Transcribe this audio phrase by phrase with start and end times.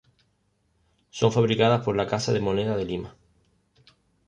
[1.11, 3.15] Son fabricadas por la Casa de Moneda de Lima.